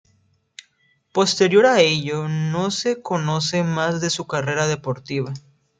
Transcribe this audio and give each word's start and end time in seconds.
Posterior 1.11 1.67
a 1.67 1.79
ello 1.81 2.27
no 2.27 2.71
se 2.71 3.03
conoce 3.03 3.63
más 3.63 4.01
de 4.01 4.09
su 4.09 4.25
carrera 4.25 4.65
deportiva. 4.65 5.31